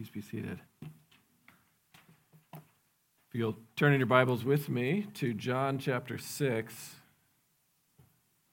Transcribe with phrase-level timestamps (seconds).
[0.00, 0.58] Please be seated.
[2.54, 2.60] If
[3.34, 6.94] you'll turn in your Bibles with me to John chapter 6,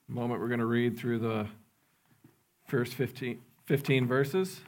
[0.10, 1.47] a moment we're going to read through the
[2.68, 4.60] first 15, 15 verses.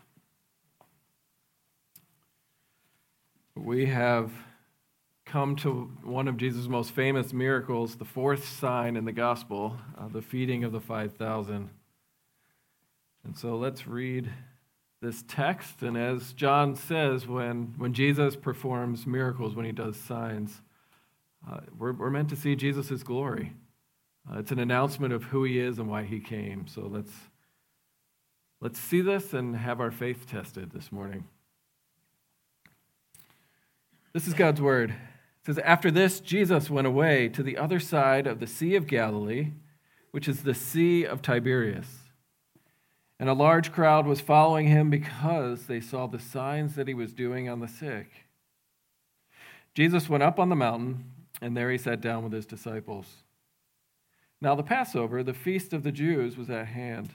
[3.56, 4.32] We have
[5.26, 10.08] come to one of Jesus' most famous miracles, the fourth sign in the gospel, uh,
[10.08, 11.72] the feeding of the 5,000.
[13.26, 14.32] And so let's read
[15.02, 15.82] this text.
[15.82, 20.62] And as John says, when, when Jesus performs miracles, when he does signs,
[21.50, 23.54] uh, we're, we're meant to see Jesus' glory.
[24.30, 26.68] Uh, it's an announcement of who he is and why he came.
[26.68, 27.14] So let's,
[28.62, 31.26] let's see this and have our faith tested this morning.
[34.14, 34.92] This is God's word.
[34.92, 38.88] It says, After this, Jesus went away to the other side of the Sea of
[38.88, 39.52] Galilee,
[40.12, 41.99] which is the Sea of Tiberias.
[43.20, 47.14] And a large crowd was following him because they saw the signs that he was
[47.14, 48.10] doing on the sick.
[49.74, 51.04] Jesus went up on the mountain,
[51.42, 53.24] and there he sat down with his disciples.
[54.42, 57.10] Now, the Passover, the feast of the Jews, was at hand.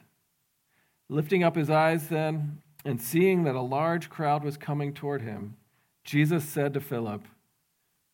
[1.09, 5.57] Lifting up his eyes then, and seeing that a large crowd was coming toward him,
[6.05, 7.23] Jesus said to Philip,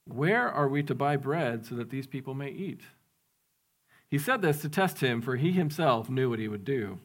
[0.05, 2.83] Where are we to buy bread so that these people may eat?
[4.09, 7.01] He said this to test him, for he himself knew what he would do.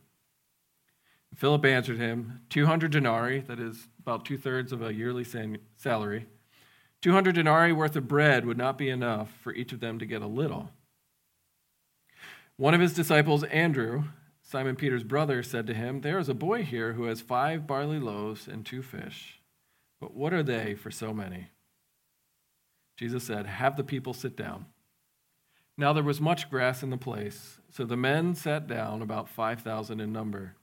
[1.33, 5.25] Philip answered him, 200 denarii, that is about two thirds of a yearly
[5.75, 6.27] salary,
[7.01, 10.21] 200 denarii worth of bread would not be enough for each of them to get
[10.21, 10.71] a little.
[12.57, 14.05] One of his disciples, Andrew,
[14.41, 17.99] Simon Peter's brother, said to him, There is a boy here who has five barley
[17.99, 19.41] loaves and two fish.
[19.99, 21.49] But what are they for so many?
[22.97, 24.67] Jesus said, Have the people sit down.
[25.77, 29.99] Now there was much grass in the place, so the men sat down, about 5,000
[29.99, 30.55] in number.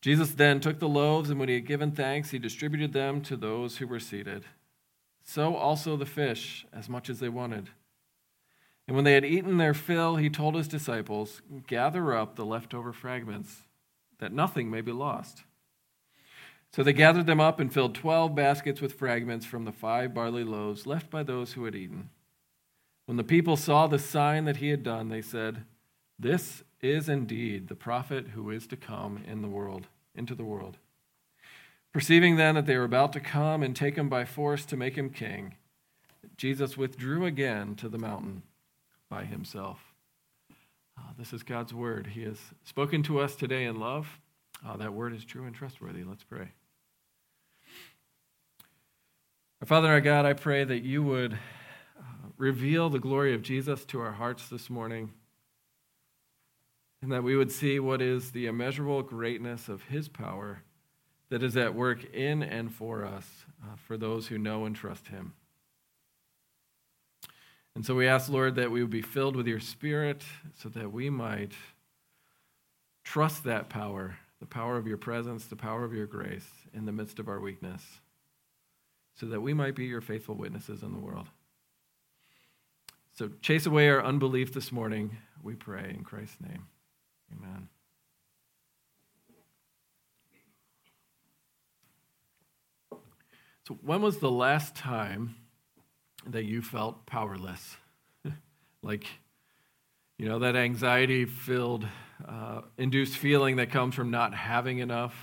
[0.00, 3.36] Jesus then took the loaves, and when he had given thanks, he distributed them to
[3.36, 4.44] those who were seated.
[5.24, 7.70] So also the fish, as much as they wanted.
[8.86, 12.92] And when they had eaten their fill, he told his disciples, Gather up the leftover
[12.92, 13.62] fragments,
[14.18, 15.42] that nothing may be lost.
[16.72, 20.44] So they gathered them up and filled twelve baskets with fragments from the five barley
[20.44, 22.10] loaves left by those who had eaten.
[23.06, 25.64] When the people saw the sign that he had done, they said,
[26.18, 30.76] This is indeed the prophet who is to come in the world, into the world.
[31.92, 34.96] Perceiving then that they were about to come and take him by force to make
[34.96, 35.54] him king,
[36.36, 38.42] Jesus withdrew again to the mountain
[39.08, 39.94] by himself.
[40.98, 42.08] Uh, this is God's word.
[42.08, 44.18] He has spoken to us today in love.
[44.66, 46.04] Uh, that word is true and trustworthy.
[46.04, 46.48] Let's pray.
[49.60, 53.84] Our Father, our God, I pray that you would uh, reveal the glory of Jesus
[53.86, 55.12] to our hearts this morning
[57.02, 60.62] and that we would see what is the immeasurable greatness of his power
[61.28, 63.28] that is at work in and for us,
[63.62, 65.34] uh, for those who know and trust him.
[67.74, 70.24] And so we ask, Lord, that we would be filled with your Spirit
[70.54, 71.52] so that we might
[73.04, 76.92] trust that power, the power of your presence, the power of your grace in the
[76.92, 77.82] midst of our weakness,
[79.14, 81.28] so that we might be your faithful witnesses in the world.
[83.12, 86.66] So chase away our unbelief this morning, we pray in Christ's name.
[87.32, 87.68] Amen.
[93.66, 95.36] So, when was the last time
[96.26, 97.76] that you felt powerless?
[98.82, 99.06] like,
[100.18, 101.86] you know, that anxiety filled,
[102.26, 105.14] uh, induced feeling that comes from not having enough,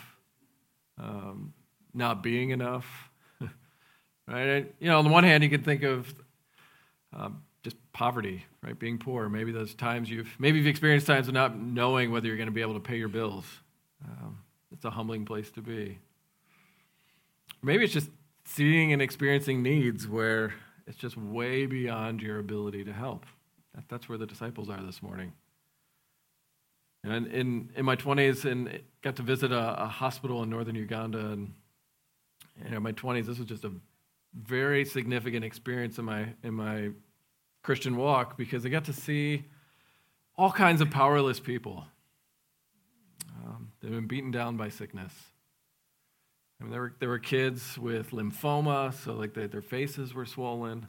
[0.97, 1.53] um,
[1.94, 3.09] not being enough,
[4.28, 4.74] right?
[4.80, 6.13] You know, on the one hand, you can think of
[7.13, 8.78] um, just poverty, right?
[8.78, 9.29] Being poor.
[9.29, 12.53] Maybe those times you've maybe you've experienced times of not knowing whether you're going to
[12.53, 13.46] be able to pay your bills.
[14.06, 14.40] Um,
[14.72, 16.00] it's a humbling place to be.
[17.62, 18.09] Maybe it's just
[18.46, 20.53] seeing and experiencing needs where
[20.88, 23.25] it's just way beyond your ability to help.
[23.74, 25.31] That, that's where the disciples are this morning.
[27.03, 31.19] And in, in my 20s, and got to visit a, a hospital in northern Uganda.
[31.19, 31.53] And,
[32.63, 33.71] and in my 20s, this was just a
[34.33, 36.89] very significant experience in my, in my
[37.63, 39.45] Christian walk because I got to see
[40.36, 41.86] all kinds of powerless people.
[43.44, 45.13] Um, they've been beaten down by sickness.
[46.60, 50.25] I mean, there were, there were kids with lymphoma, so like they, their faces were
[50.25, 50.88] swollen.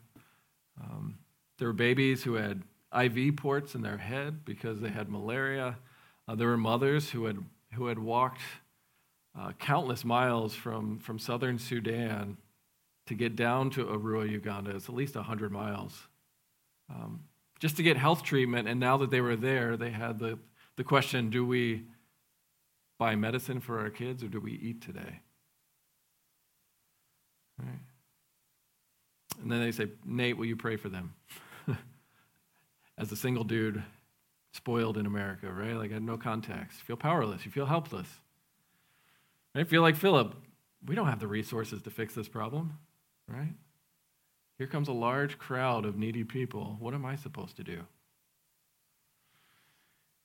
[0.82, 1.18] Um,
[1.58, 2.62] there were babies who had
[2.96, 5.76] IV ports in their head because they had malaria.
[6.26, 7.38] Uh, there were mothers who had,
[7.74, 8.40] who had walked
[9.38, 12.36] uh, countless miles from, from southern Sudan
[13.06, 14.74] to get down to Arua, Uganda.
[14.74, 16.08] It's at least 100 miles
[16.90, 17.20] um,
[17.60, 18.68] just to get health treatment.
[18.68, 20.38] And now that they were there, they had the,
[20.76, 21.84] the question do we
[22.98, 25.20] buy medicine for our kids or do we eat today?
[27.58, 27.80] Right.
[29.40, 31.14] And then they say, Nate, will you pray for them?
[32.98, 33.82] As a single dude,
[34.52, 35.74] spoiled in America, right?
[35.74, 36.78] Like, I had no context.
[36.78, 37.44] You feel powerless.
[37.44, 38.06] You feel helpless.
[39.54, 40.34] I feel like Philip.
[40.86, 42.78] We don't have the resources to fix this problem,
[43.26, 43.54] right?
[44.64, 46.78] Here comes a large crowd of needy people.
[46.80, 47.82] What am I supposed to do?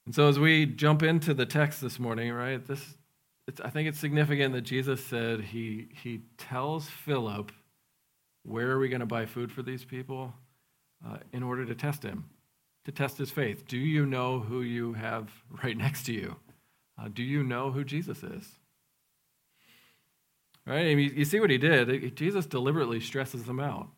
[0.06, 2.96] And so, as we jump into the text this morning, right, this,
[3.62, 7.52] I think it's significant that Jesus said he, he tells Philip,
[8.44, 10.34] Where are we going to buy food for these people?
[11.06, 12.30] Uh, in order to test him,
[12.86, 13.68] to test his faith.
[13.68, 15.30] Do you know who you have
[15.62, 16.38] right next to you?
[16.98, 18.48] Uh, do you know who Jesus is?
[20.66, 20.92] Right?
[20.92, 22.16] I mean, you see what he did.
[22.16, 23.90] Jesus deliberately stresses them out.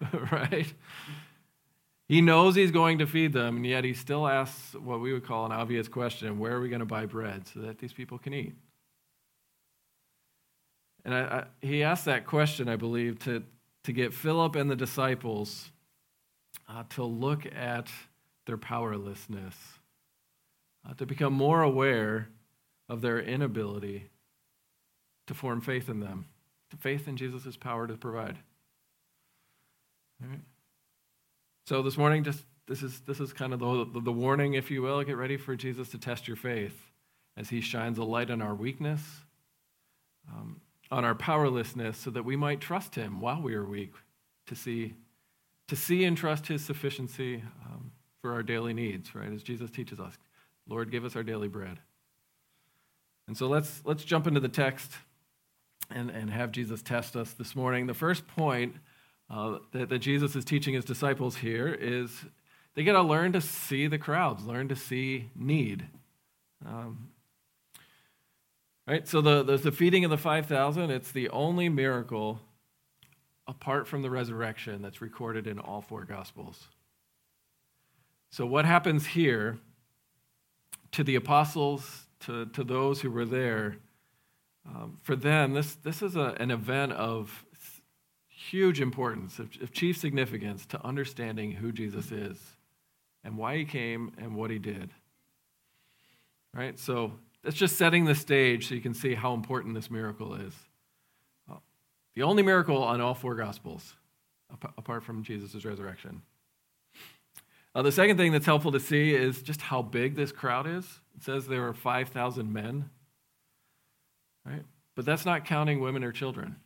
[0.32, 0.72] right?
[2.08, 5.24] He knows he's going to feed them, and yet he still asks what we would
[5.24, 8.18] call an obvious question where are we going to buy bread so that these people
[8.18, 8.54] can eat?
[11.04, 13.42] And I, I, he asked that question, I believe, to,
[13.84, 15.70] to get Philip and the disciples
[16.68, 17.88] uh, to look at
[18.46, 19.54] their powerlessness,
[20.88, 22.28] uh, to become more aware
[22.88, 24.10] of their inability
[25.28, 26.26] to form faith in them,
[26.70, 28.38] to faith in Jesus' power to provide.
[30.20, 30.40] Right?
[31.66, 34.70] So this morning, just this is this is kind of the, the, the warning, if
[34.70, 35.02] you will.
[35.02, 36.78] Get ready for Jesus to test your faith
[37.36, 39.00] as He shines a light on our weakness,
[40.30, 43.92] um, on our powerlessness, so that we might trust Him while we are weak,
[44.46, 44.94] to see
[45.68, 49.14] to see and trust His sufficiency um, for our daily needs.
[49.14, 50.18] Right, as Jesus teaches us,
[50.68, 51.78] Lord, give us our daily bread.
[53.26, 54.92] And so let's let's jump into the text
[55.88, 57.86] and, and have Jesus test us this morning.
[57.86, 58.74] The first point
[59.30, 62.10] uh, that, that Jesus is teaching his disciples here is
[62.74, 65.86] they got to learn to see the crowds, learn to see need.
[66.66, 67.10] Um,
[68.86, 69.06] right?
[69.06, 72.40] So the, the, the feeding of the 5,000, it's the only miracle
[73.46, 76.68] apart from the resurrection that's recorded in all four Gospels.
[78.30, 79.58] So, what happens here
[80.92, 83.78] to the apostles, to, to those who were there,
[84.64, 87.44] um, for them, this, this is a, an event of
[88.48, 92.38] huge importance, of, of chief significance to understanding who Jesus is
[93.22, 94.90] and why he came and what he did.
[96.54, 96.78] Right?
[96.78, 97.12] So
[97.44, 100.54] that's just setting the stage so you can see how important this miracle is.
[102.14, 103.94] The only miracle on all four Gospels,
[104.76, 106.22] apart from Jesus' resurrection.
[107.72, 110.84] Uh, the second thing that's helpful to see is just how big this crowd is.
[111.16, 112.90] It says there were 5,000 men,
[114.44, 114.64] right?
[114.96, 116.56] But that's not counting women or children.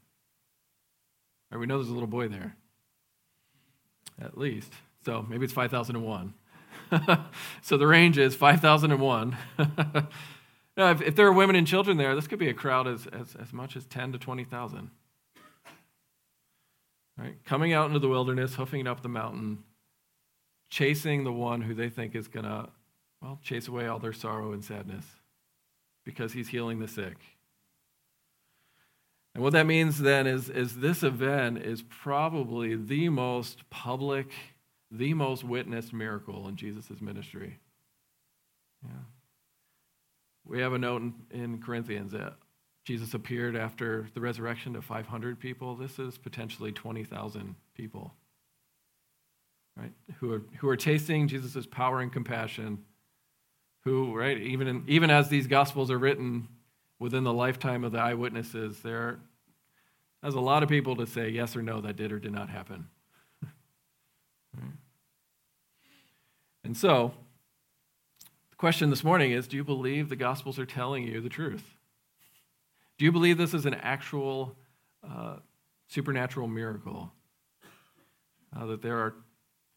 [1.59, 2.57] We know there's a little boy there,
[4.21, 4.73] at least.
[5.05, 6.35] So maybe it's 5,001.
[7.63, 9.37] so the range is 5,001.
[10.77, 13.07] now, if, if there are women and children there, this could be a crowd as,
[13.07, 14.91] as, as much as 10 to 20,000.
[17.17, 17.37] Right?
[17.45, 19.63] Coming out into the wilderness, hoofing it up the mountain,
[20.69, 22.69] chasing the one who they think is going to,
[23.23, 25.05] well, chase away all their sorrow and sadness
[26.05, 27.17] because he's healing the sick.
[29.35, 34.31] And what that means then is, is this event is probably the most public,
[34.91, 37.59] the most witnessed miracle in Jesus' ministry.
[38.85, 38.91] Yeah.
[40.47, 42.35] We have a note in, in Corinthians that
[42.85, 45.75] Jesus appeared after the resurrection to 500 people.
[45.75, 48.13] This is potentially 20,000 people,
[49.77, 49.93] right?
[50.21, 52.85] Who are, who are tasting Jesus' power and compassion.
[53.85, 56.49] Who, right, even, in, even as these gospels are written,
[56.99, 59.19] within the lifetime of the eyewitnesses, there
[60.23, 62.49] has a lot of people to say yes or no that did or did not
[62.49, 62.89] happen.
[66.65, 67.13] and so,
[68.51, 71.75] the question this morning is do you believe the Gospels are telling you the truth?
[72.99, 74.57] Do you believe this is an actual
[75.07, 75.37] uh,
[75.89, 77.13] supernatural miracle?
[78.57, 79.15] Uh, that there are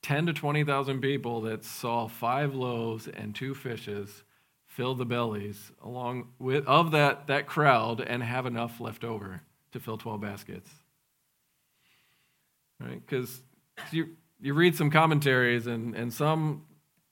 [0.03, 4.23] 10 to 20,000 people that saw five loaves and two fishes
[4.77, 9.41] fill the bellies along with of that, that crowd and have enough left over
[9.71, 10.69] to fill 12 baskets.
[12.79, 13.01] Right?
[13.03, 13.41] Because
[13.91, 16.65] you, you read some commentaries, and, and some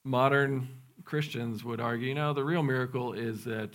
[0.04, 0.68] modern
[1.04, 3.74] Christians would argue, you know, the real miracle is that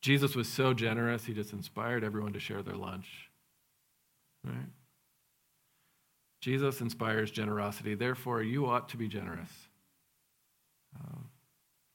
[0.00, 3.28] Jesus was so generous, he just inspired everyone to share their lunch.
[4.42, 4.70] Right?
[6.40, 9.50] Jesus inspires generosity, therefore, you ought to be generous.
[10.98, 11.26] Um,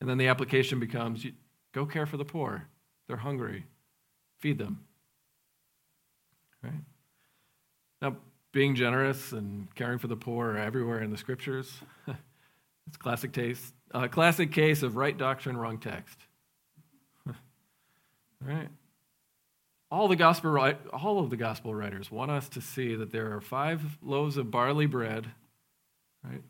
[0.04, 1.26] and then the application becomes
[1.72, 2.68] go care for the poor.
[3.08, 3.64] They're hungry.
[4.40, 4.84] Feed them.
[6.62, 6.74] Right?
[8.02, 8.18] Now,
[8.52, 11.72] being generous and caring for the poor are everywhere in the scriptures.
[12.86, 16.20] it's classic case, uh, classic case of right doctrine, wrong text.
[18.42, 18.68] right?
[19.90, 23.40] all the gospel all of the gospel writers want us to see that there are
[23.40, 25.28] five loaves of barley bread,
[26.26, 26.42] right?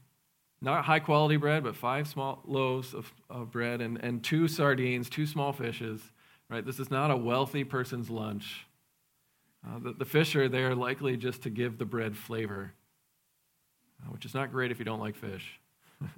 [0.63, 5.09] Not high quality bread, but five small loaves of, of bread and, and two sardines,
[5.09, 6.01] two small fishes,
[6.49, 6.65] right?
[6.65, 8.65] This is not a wealthy person's lunch.
[9.67, 12.71] Uh, the, the fish are there likely just to give the bread flavor,
[14.01, 15.59] uh, which is not great if you don't like fish.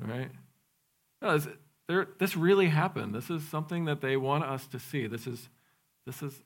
[0.00, 0.30] right?
[1.20, 1.48] No, this,
[2.18, 3.14] this really happened.
[3.14, 5.06] This is something that they want us to see.
[5.06, 5.48] This is
[6.04, 6.42] this is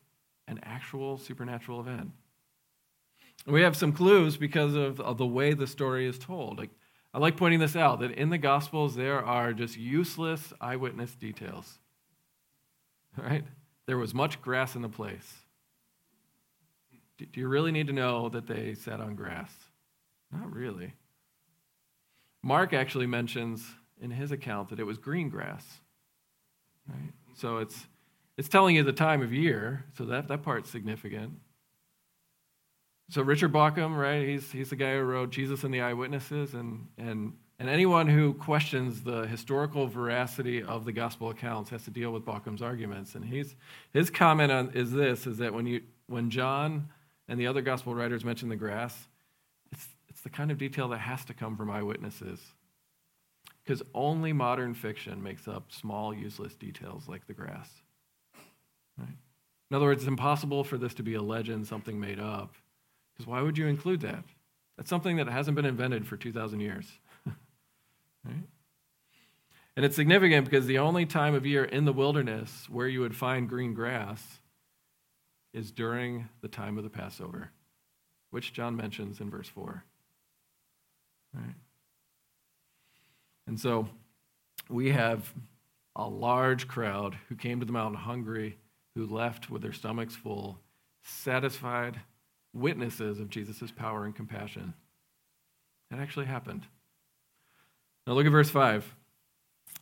[0.48, 2.10] an actual supernatural event.
[3.46, 6.58] We have some clues because of, of the way the story is told.
[6.58, 6.70] Like,
[7.14, 11.78] I like pointing this out that in the Gospels, there are just useless eyewitness details.
[13.18, 13.44] Right?
[13.86, 15.32] There was much grass in the place.
[17.16, 19.50] Do you really need to know that they sat on grass?
[20.30, 20.92] Not really.
[22.42, 23.66] Mark actually mentions
[24.02, 25.64] in his account that it was green grass.
[26.86, 27.12] Right?
[27.34, 27.86] So it's
[28.36, 31.32] it's telling you the time of year, so that, that part's significant.
[33.08, 36.88] So Richard Bauckham, right, he's, he's the guy who wrote Jesus and the Eyewitnesses, and,
[36.98, 42.10] and, and anyone who questions the historical veracity of the gospel accounts has to deal
[42.10, 43.14] with Bauckham's arguments.
[43.14, 43.54] And he's,
[43.92, 46.88] his comment on, is this, is that when, you, when John
[47.28, 49.06] and the other gospel writers mention the grass,
[49.70, 52.40] it's, it's the kind of detail that has to come from eyewitnesses.
[53.64, 57.68] Because only modern fiction makes up small, useless details like the grass.
[58.98, 59.16] Right?
[59.70, 62.54] In other words, it's impossible for this to be a legend, something made up.
[63.16, 64.24] Because why would you include that?
[64.76, 66.90] That's something that hasn't been invented for 2,000 years.
[68.24, 68.44] right?
[69.76, 73.16] And it's significant because the only time of year in the wilderness where you would
[73.16, 74.40] find green grass
[75.52, 77.50] is during the time of the Passover,
[78.30, 79.84] which John mentions in verse 4.
[81.34, 81.54] Right?
[83.46, 83.88] And so
[84.68, 85.32] we have
[85.94, 88.58] a large crowd who came to the mountain hungry
[88.94, 90.58] who left with their stomachs full,
[91.02, 92.00] satisfied
[92.56, 94.74] witnesses of Jesus' power and compassion.
[95.90, 96.62] That actually happened.
[98.06, 98.94] Now look at verse 5.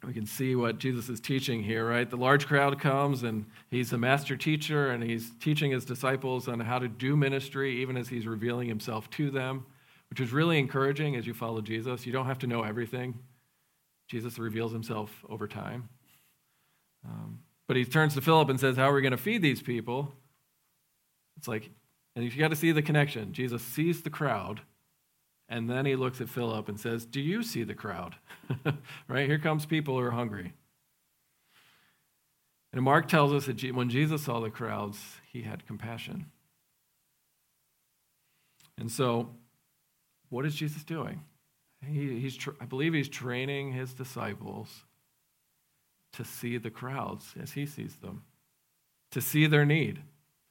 [0.07, 2.09] We can see what Jesus is teaching here, right?
[2.09, 6.61] The large crowd comes and he's a master teacher and he's teaching his disciples on
[6.61, 9.65] how to do ministry, even as he's revealing himself to them,
[10.11, 12.05] which is really encouraging as you follow Jesus.
[12.05, 13.19] You don't have to know everything,
[14.09, 15.89] Jesus reveals himself over time.
[17.07, 19.63] Um, but he turns to Philip and says, How are we going to feed these
[19.63, 20.13] people?
[21.37, 21.71] It's like,
[22.15, 23.33] and you got to see the connection.
[23.33, 24.61] Jesus sees the crowd,
[25.49, 28.17] and then he looks at Philip and says, Do you see the crowd?
[29.09, 29.29] right?
[29.29, 30.53] Here comes people who are hungry.
[32.73, 34.99] And Mark tells us that when Jesus saw the crowds,
[35.33, 36.27] he had compassion.
[38.77, 39.31] And so,
[40.29, 41.23] what is Jesus doing?
[41.87, 44.85] He, he's, I believe he's training his disciples
[46.15, 48.23] to see the crowds as he sees them,
[49.11, 50.03] to see their need,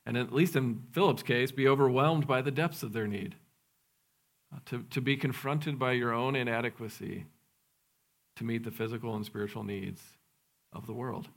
[0.06, 3.36] and at least in Philip's case, be overwhelmed by the depths of their need,
[4.54, 7.26] uh, to, to be confronted by your own inadequacy
[8.36, 10.02] to meet the physical and spiritual needs
[10.74, 11.28] of the world.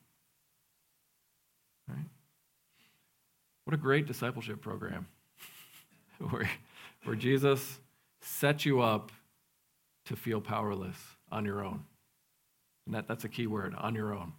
[1.88, 2.06] Right?
[3.64, 5.06] What a great discipleship program
[6.30, 6.50] where,
[7.04, 7.78] where Jesus
[8.20, 9.12] sets you up
[10.06, 10.96] to feel powerless
[11.30, 11.85] on your own.
[12.87, 14.32] And that, that's a key word on your own.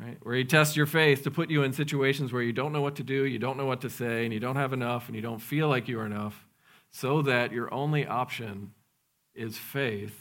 [0.00, 0.16] Right?
[0.22, 2.96] Where he tests your faith to put you in situations where you don't know what
[2.96, 5.22] to do, you don't know what to say, and you don't have enough, and you
[5.22, 6.46] don't feel like you are enough,
[6.90, 8.72] so that your only option
[9.34, 10.16] is faith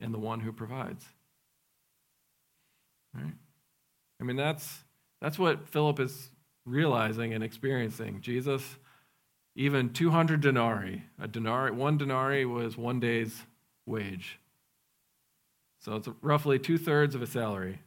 [0.00, 1.04] in the one who provides.
[3.14, 3.32] Right?
[4.20, 4.84] I mean, that's,
[5.20, 6.30] that's what Philip is
[6.66, 8.20] realizing and experiencing.
[8.20, 8.76] Jesus,
[9.54, 13.44] even 200 denarii, a denarii, one denarii was one day's
[13.86, 14.38] wage.
[15.80, 17.80] So it's roughly two thirds of a salary.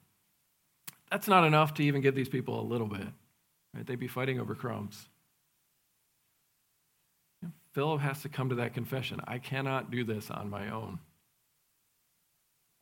[1.11, 3.07] That's not enough to even give these people a little bit.
[3.73, 3.85] Right?
[3.85, 5.07] They'd be fighting over crumbs.
[7.73, 9.21] Philip has to come to that confession.
[9.27, 10.99] I cannot do this on my own.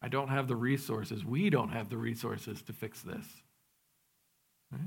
[0.02, 1.26] I don't have the resources.
[1.26, 3.26] We don't have the resources to fix this.
[4.72, 4.80] Right?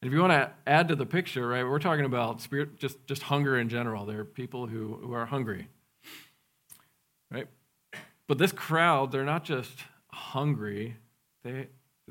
[0.00, 3.04] And if you want to add to the picture, right, we're talking about spirit, just,
[3.06, 4.06] just hunger in general.
[4.06, 5.68] There are people who, who are hungry.
[7.30, 7.48] Right?
[8.28, 9.72] But this crowd, they're not just
[10.10, 10.96] hungry,
[11.48, 11.66] they,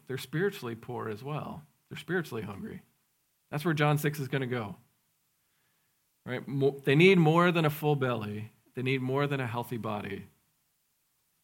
[0.07, 1.63] they're spiritually poor as well.
[1.89, 2.81] They're spiritually hungry.
[3.51, 4.75] That's where John 6 is going to go.
[6.25, 6.43] Right?
[6.83, 10.25] They need more than a full belly, they need more than a healthy body.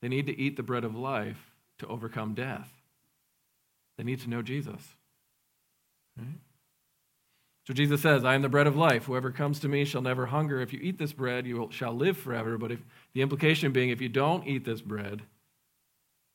[0.01, 1.37] They need to eat the bread of life
[1.79, 2.67] to overcome death.
[3.97, 4.81] They need to know Jesus.
[6.17, 6.39] Right?
[7.65, 9.05] So Jesus says, I am the bread of life.
[9.05, 10.59] Whoever comes to me shall never hunger.
[10.59, 12.57] If you eat this bread, you shall live forever.
[12.57, 12.79] But if
[13.13, 15.21] the implication being, if you don't eat this bread,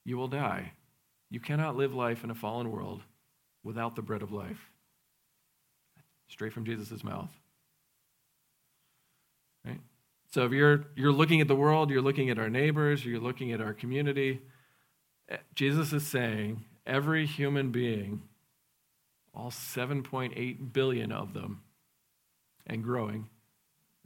[0.06, 0.72] you will die.
[1.30, 3.02] You cannot live life in a fallen world
[3.62, 4.70] without the bread of life.
[6.28, 7.30] Straight from Jesus' mouth.
[9.64, 9.80] Right?
[10.30, 13.52] So if you're, you're looking at the world, you're looking at our neighbors, you're looking
[13.52, 14.40] at our community,
[15.28, 18.22] eh, Jesus is saying every human being,
[19.34, 21.62] all 7.8 billion of them,
[22.66, 23.28] and growing,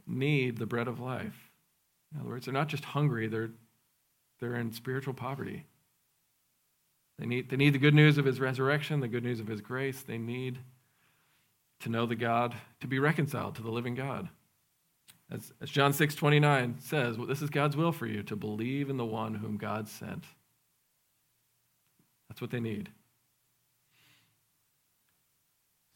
[0.07, 1.51] need the bread of life.
[2.13, 3.51] In other words, they're not just hungry, they're,
[4.41, 5.67] they're in spiritual poverty.
[7.23, 9.61] They need, they need the good news of his resurrection, the good news of his
[9.61, 10.03] grace.
[10.03, 10.59] They need
[11.79, 14.29] to know the God, to be reconciled to the living God.
[15.31, 18.91] As, as John 6 29 says, well, this is God's will for you to believe
[18.91, 20.25] in the one whom God sent.
[22.29, 22.91] That's what they need.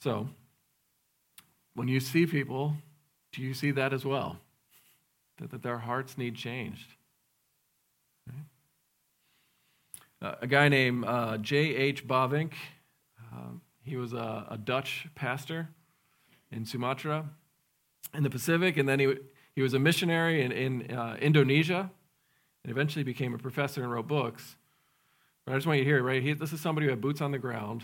[0.03, 0.29] So,
[1.75, 2.77] when you see people,
[3.33, 4.39] do you see that as well?
[5.39, 6.95] That, that their hearts need changed.
[10.23, 12.07] Uh, a guy named uh, J.H.
[12.09, 12.53] Bavinck,
[13.21, 13.51] uh,
[13.83, 15.69] he was a, a, Dutch pastor
[16.51, 17.27] in Sumatra
[18.15, 19.15] in the Pacific, and then he,
[19.55, 21.91] he was a missionary in, in uh, Indonesia
[22.65, 24.57] and eventually became a professor and wrote books.
[25.45, 26.23] But I just want you to hear, right?
[26.23, 27.83] He, this is somebody who had boots on the ground,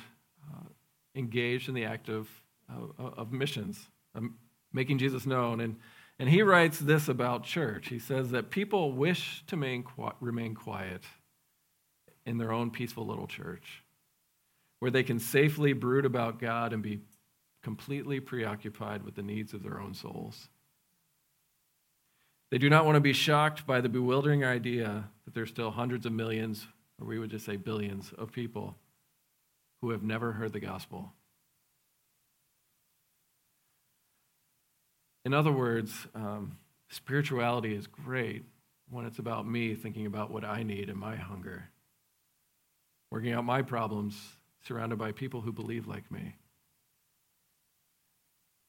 [0.51, 0.69] uh,
[1.15, 2.29] engaged in the act of,
[2.69, 3.91] of, of missions,
[4.73, 5.61] making Jesus known.
[5.61, 5.77] And,
[6.19, 7.89] and he writes this about church.
[7.89, 9.85] He says that people wish to remain,
[10.21, 11.05] remain quiet
[12.26, 13.83] in their own peaceful little church,
[14.79, 17.00] where they can safely brood about God and be
[17.62, 20.49] completely preoccupied with the needs of their own souls.
[22.50, 26.05] They do not want to be shocked by the bewildering idea that there's still hundreds
[26.05, 26.67] of millions,
[27.00, 28.76] or we would just say billions, of people
[29.81, 31.12] who have never heard the gospel.
[35.25, 36.59] In other words, um,
[36.91, 38.45] spirituality is great
[38.91, 41.71] when it's about me thinking about what I need and my hunger,
[43.12, 44.19] working out my problems
[44.66, 46.35] surrounded by people who believe like me.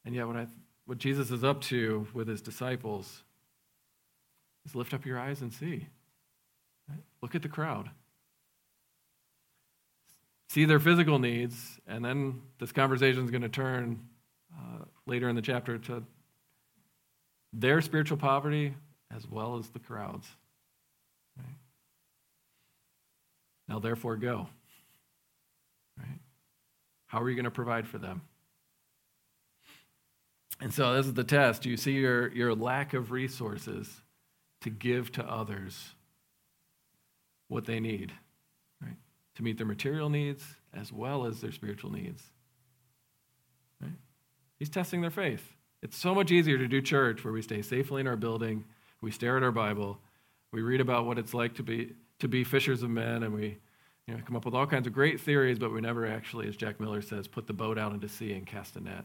[0.03, 0.47] And yet, what, I,
[0.85, 3.23] what Jesus is up to with his disciples
[4.65, 5.87] is lift up your eyes and see.
[7.21, 7.89] Look at the crowd.
[10.49, 14.01] See their physical needs, and then this conversation is going to turn
[14.53, 16.03] uh, later in the chapter to
[17.53, 18.73] their spiritual poverty
[19.09, 20.27] as well as the crowds.
[21.37, 21.55] Right?
[23.67, 24.47] Now, therefore, go.
[25.97, 26.19] Right?
[27.07, 28.21] How are you going to provide for them?
[30.59, 31.65] And so, this is the test.
[31.65, 34.01] You see your, your lack of resources
[34.61, 35.91] to give to others
[37.47, 38.13] what they need,
[38.81, 38.95] right?
[39.35, 42.23] To meet their material needs as well as their spiritual needs.
[43.81, 43.91] Right?
[44.57, 45.53] He's testing their faith.
[45.81, 48.63] It's so much easier to do church where we stay safely in our building,
[49.01, 49.99] we stare at our Bible,
[50.51, 51.93] we read about what it's like to be
[52.23, 53.57] to be fishers of men, and we
[54.07, 56.55] you know, come up with all kinds of great theories, but we never actually, as
[56.55, 59.03] Jack Miller says, put the boat out into sea and cast a net.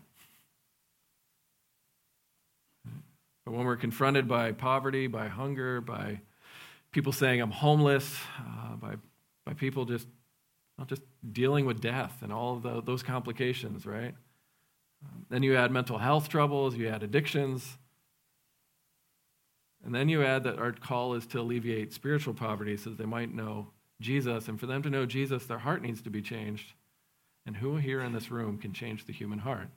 [3.44, 6.20] But when we're confronted by poverty, by hunger, by
[6.92, 8.94] people saying I'm homeless, uh, by,
[9.44, 10.07] by people just
[10.78, 11.02] not just
[11.33, 14.14] dealing with death and all of the, those complications, right?
[15.04, 17.78] Um, then you add mental health troubles, you add addictions.
[19.84, 23.06] And then you add that our call is to alleviate spiritual poverty so that they
[23.06, 23.68] might know
[24.00, 24.48] Jesus.
[24.48, 26.72] And for them to know Jesus, their heart needs to be changed.
[27.46, 29.68] And who here in this room can change the human heart?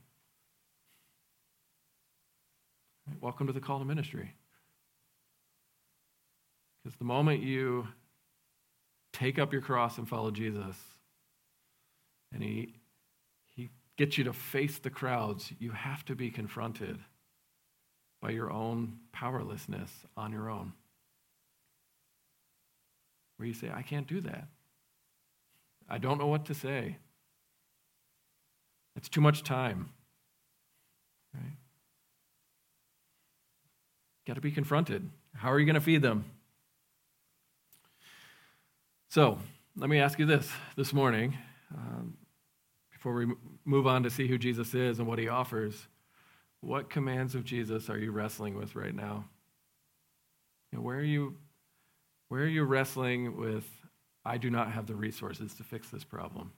[3.20, 4.34] Welcome to the call to ministry.
[6.84, 7.88] Because the moment you
[9.14, 10.76] take up your cross and follow Jesus,
[12.34, 12.76] and he
[13.56, 17.00] he gets you to face the crowds, you have to be confronted
[18.22, 20.74] by your own powerlessness on your own.
[23.38, 24.48] Where you say, I can't do that.
[25.90, 26.98] I don't know what to say.
[28.96, 29.90] It's too much time.
[31.34, 31.58] Right?
[34.28, 35.10] Got to be confronted.
[35.36, 36.26] How are you going to feed them?
[39.10, 39.40] So,
[39.76, 41.38] let me ask you this this morning.
[41.76, 42.16] Um,
[42.92, 43.34] before we
[43.66, 45.88] move on to see who Jesus is and what he offers,
[46.62, 49.26] what commands of Jesus are you wrestling with right now?
[50.72, 51.36] You know, where are you
[52.30, 53.66] where are you wrestling with
[54.24, 56.52] I do not have the resources to fix this problem?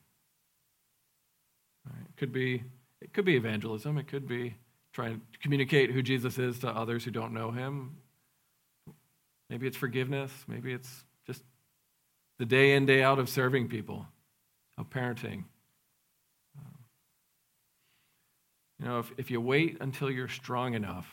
[1.86, 2.06] Right.
[2.08, 2.64] It could be
[3.02, 4.56] it could be evangelism, it could be
[4.94, 7.98] trying to communicate who Jesus is to others who don't know him.
[9.50, 11.44] Maybe it's forgiveness, maybe it's just
[12.40, 14.06] the day in day out of serving people,
[14.78, 15.46] of parenting,
[18.84, 21.08] You know, if, if you wait until you're strong enough,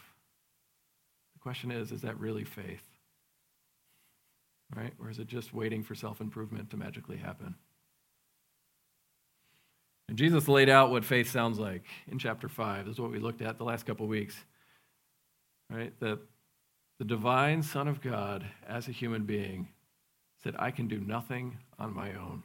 [1.34, 2.82] the question is, is that really faith?
[4.74, 4.92] Right?
[5.00, 7.54] Or is it just waiting for self improvement to magically happen?
[10.08, 12.86] And Jesus laid out what faith sounds like in chapter 5.
[12.86, 14.34] This is what we looked at the last couple weeks.
[15.70, 15.92] Right?
[16.00, 16.18] That
[16.98, 19.68] the divine Son of God, as a human being,
[20.42, 22.42] said, I can do nothing on my own.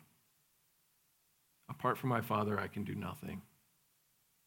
[1.67, 3.41] Apart from my Father, I can do nothing.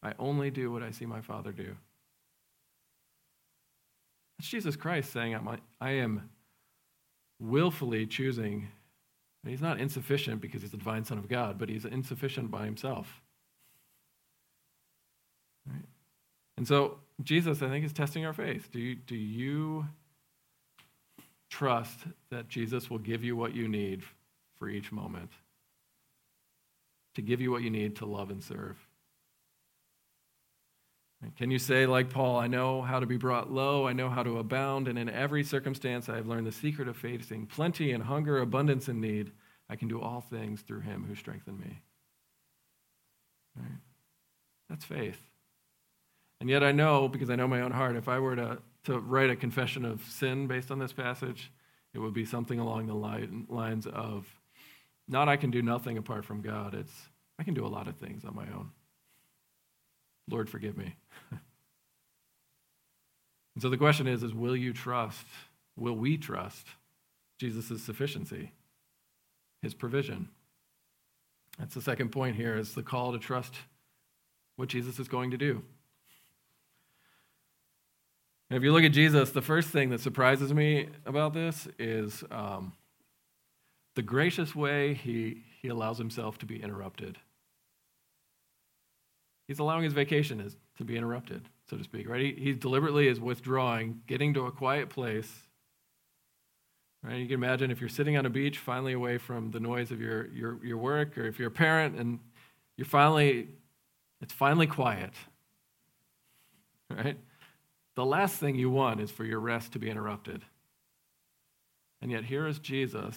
[0.03, 1.77] I only do what I see my Father do.
[4.39, 5.37] That's Jesus Christ saying,
[5.81, 6.31] I am
[7.41, 8.69] willfully choosing.
[9.47, 13.23] He's not insufficient because he's the divine Son of God, but he's insufficient by himself.
[15.67, 15.85] Right?
[16.57, 18.71] And so Jesus, I think, is testing our faith.
[18.71, 19.87] Do you, do you
[21.51, 24.03] trust that Jesus will give you what you need
[24.59, 25.31] for each moment?
[27.15, 28.77] To give you what you need to love and serve?
[31.37, 34.23] Can you say, like Paul, I know how to be brought low, I know how
[34.23, 38.05] to abound, and in every circumstance I have learned the secret of facing plenty and
[38.05, 39.33] hunger, abundance and need.
[39.69, 41.81] I can do all things through him who strengthened me.
[43.57, 43.81] Right?
[44.71, 45.21] That's faith.
[46.41, 48.99] And yet I know, because I know my own heart, if I were to, to
[49.01, 51.51] write a confession of sin based on this passage,
[51.95, 54.27] it would be something along the line, lines of
[55.09, 57.09] not I can do nothing apart from God, it's
[57.41, 58.71] I can do a lot of things on my own.
[60.29, 60.95] Lord, forgive me.
[61.31, 61.41] and
[63.61, 65.27] so the question is, is will you trust,
[65.77, 66.67] will we trust
[67.39, 68.53] Jesus' sufficiency,
[69.63, 70.29] his provision?
[71.59, 73.55] That's the second point here is the call to trust
[74.57, 75.63] what Jesus is going to do.
[78.51, 82.25] And if you look at Jesus, the first thing that surprises me about this is
[82.31, 82.73] um,
[83.95, 87.19] the gracious way he, he allows himself to be interrupted.
[89.49, 92.21] He's allowing his vacation is, to be interrupted, so to speak, right?
[92.21, 95.33] He, he deliberately is withdrawing, getting to a quiet place.
[97.03, 97.17] Right?
[97.17, 100.01] You can imagine if you're sitting on a beach, finally away from the noise of
[100.01, 102.19] your, your, your work, or if you're a parent and
[102.77, 103.49] you're finally,
[104.21, 105.15] it's finally quiet,
[106.91, 107.19] right?
[107.97, 110.43] The last thing you want is for your rest to be interrupted.
[112.03, 113.17] And yet, here is Jesus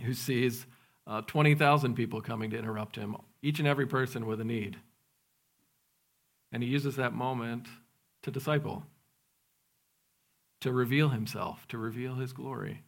[0.00, 0.66] who sees
[1.06, 4.78] uh, 20,000 people coming to interrupt him, each and every person with a need.
[6.50, 7.66] And he uses that moment
[8.22, 8.84] to disciple,
[10.62, 12.82] to reveal himself, to reveal his glory.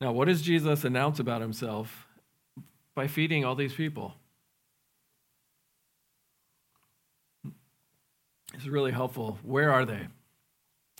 [0.00, 2.06] Now, what does Jesus announce about himself
[2.94, 4.14] by feeding all these people?
[8.52, 9.38] This is really helpful.
[9.42, 10.06] Where are they?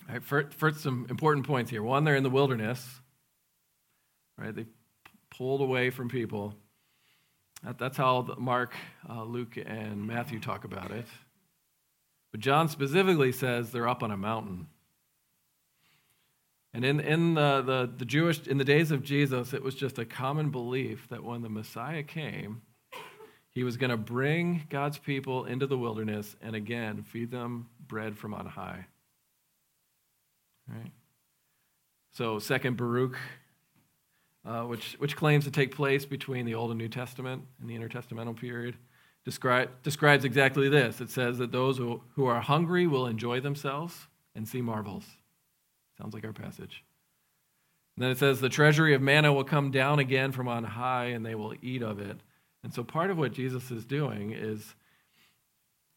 [0.09, 1.83] Right, first, first, some important points here.
[1.83, 2.99] One, they're in the wilderness.
[4.37, 4.65] Right, they
[5.29, 6.55] pulled away from people.
[7.63, 8.73] That, that's how Mark,
[9.09, 11.05] uh, Luke, and Matthew talk about it.
[12.31, 14.67] But John specifically says they're up on a mountain.
[16.73, 19.99] And in, in the, the, the Jewish, in the days of Jesus, it was just
[19.99, 22.61] a common belief that when the Messiah came,
[23.49, 28.17] he was going to bring God's people into the wilderness and again feed them bread
[28.17, 28.85] from on high.
[30.69, 30.91] Right?
[32.13, 33.17] So, second Baruch,
[34.45, 37.77] uh, which, which claims to take place between the Old and New Testament and the
[37.77, 38.75] intertestamental period,
[39.23, 41.01] describe, describes exactly this.
[41.01, 45.05] It says that those who, who are hungry will enjoy themselves and see marvels.
[45.97, 46.83] Sounds like our passage.
[47.95, 51.05] And then it says, The treasury of manna will come down again from on high,
[51.05, 52.17] and they will eat of it
[52.63, 54.75] and so part of what Jesus is doing is,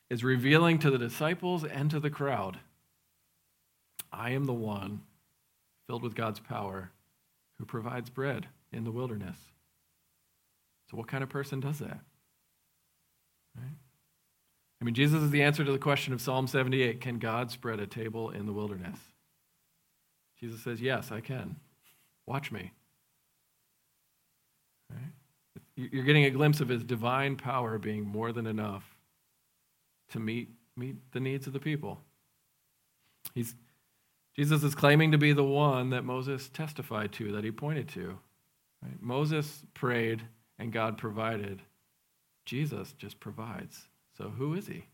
[0.09, 2.59] is revealing to the disciples and to the crowd
[4.12, 5.02] I am the one
[5.88, 6.92] filled with God's power
[7.59, 9.38] who provides bread in the wilderness.
[10.90, 12.01] So, what kind of person does that?
[13.57, 13.77] Right?
[14.81, 17.81] I mean, Jesus is the answer to the question of Psalm 78 Can God spread
[17.81, 18.99] a table in the wilderness?
[20.38, 21.57] Jesus says, Yes, I can.
[22.27, 22.73] Watch me.
[24.90, 25.12] Right?
[25.77, 28.85] You're getting a glimpse of his divine power being more than enough
[30.11, 32.01] to meet, meet the needs of the people.
[33.35, 33.55] He's,
[34.35, 38.18] Jesus is claiming to be the one that Moses testified to, that he pointed to.
[38.83, 39.01] Right?
[39.01, 40.23] Moses prayed
[40.59, 41.62] and God provided.
[42.44, 43.88] Jesus just provides.
[44.18, 44.85] So who is he?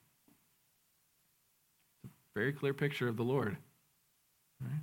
[2.35, 3.57] Very clear picture of the Lord.
[4.61, 4.81] Right?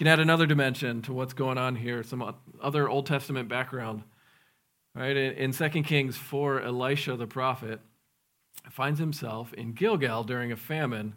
[0.00, 4.02] can add another dimension to what's going on here, some other Old Testament background.
[4.94, 5.14] Right?
[5.14, 7.80] In 2 Kings 4, Elisha the prophet
[8.70, 11.16] finds himself in Gilgal during a famine,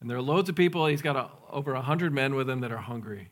[0.00, 0.86] and, there are loads of people.
[0.86, 3.30] He's got a, over 100 men with him that are hungry.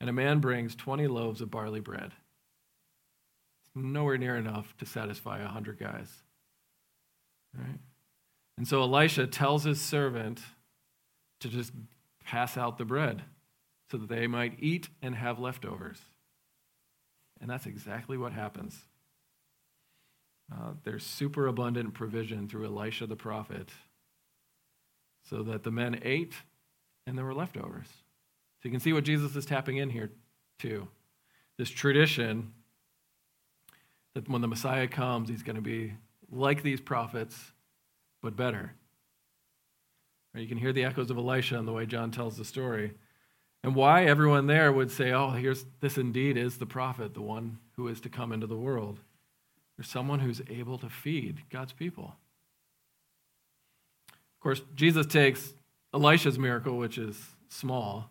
[0.00, 2.12] And a man brings 20 loaves of barley bread.
[3.60, 6.10] It's nowhere near enough to satisfy 100 guys.
[7.56, 7.78] Right?
[8.56, 10.40] And so Elisha tells his servant
[11.40, 11.72] to just
[12.24, 13.22] pass out the bread
[13.90, 16.00] so that they might eat and have leftovers.
[17.40, 18.78] And that's exactly what happens.
[20.52, 23.70] Uh, there's superabundant provision through Elisha the prophet
[25.28, 26.34] so that the men ate
[27.06, 27.86] and there were leftovers.
[27.86, 30.10] So you can see what Jesus is tapping in here,
[30.58, 30.88] too.
[31.58, 32.52] This tradition
[34.14, 35.94] that when the Messiah comes, he's going to be
[36.30, 37.52] like these prophets,
[38.22, 38.72] but better.
[40.34, 42.92] You can hear the echoes of Elisha in the way John tells the story.
[43.62, 47.58] And why everyone there would say, oh, here's this indeed is the prophet, the one
[47.76, 48.98] who is to come into the world.
[49.76, 52.14] There's someone who's able to feed God's people.
[54.44, 55.54] Course, Jesus takes
[55.94, 58.10] Elisha's miracle, which is small,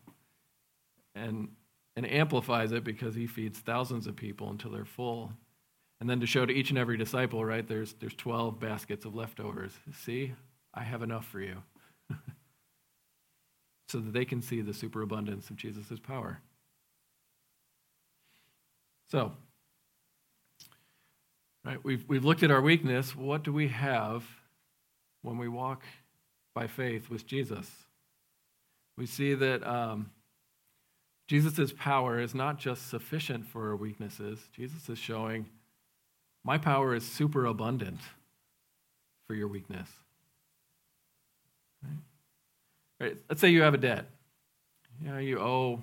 [1.14, 1.50] and,
[1.96, 5.32] and amplifies it because he feeds thousands of people until they're full.
[6.02, 9.14] And then to show to each and every disciple, right, there's, there's 12 baskets of
[9.14, 9.74] leftovers.
[10.04, 10.34] See,
[10.74, 11.58] I have enough for you.
[13.90, 16.40] so that they can see the superabundance of Jesus' power.
[19.12, 19.34] So,
[21.64, 23.16] right, we've, we've looked at our weakness.
[23.16, 24.26] What do we have
[25.22, 25.84] when we walk
[26.54, 27.70] by faith with Jesus?
[28.98, 30.12] We see that um,
[31.28, 34.40] Jesus' power is not just sufficient for our weaknesses.
[34.56, 35.48] Jesus is showing,
[36.44, 38.00] my power is super abundant
[39.28, 39.90] for your weakness.
[41.82, 41.92] Right?
[43.00, 44.06] Right, let's say you have a debt.
[45.02, 45.82] You know, you owe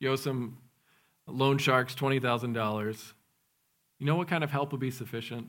[0.00, 0.58] you owe some
[1.26, 3.12] loan sharks twenty thousand dollars.
[3.98, 5.48] You know what kind of help would be sufficient?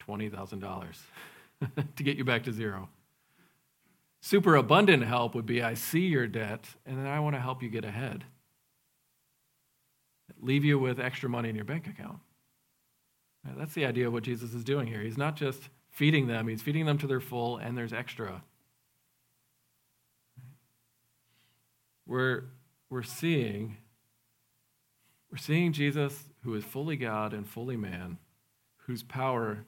[0.00, 1.00] Twenty thousand dollars
[1.96, 2.88] to get you back to zero.
[4.22, 7.62] Super abundant help would be I see your debt and then I want to help
[7.62, 8.24] you get ahead.
[10.40, 12.18] Leave you with extra money in your bank account.
[13.56, 15.00] That's the idea of what Jesus is doing here.
[15.00, 18.42] He's not just feeding them, he's feeding them to their full, and there's extra.
[22.06, 22.44] we're,
[22.90, 23.76] we're seeing
[25.30, 28.18] we're seeing Jesus who is fully God and fully man,
[28.86, 29.64] whose power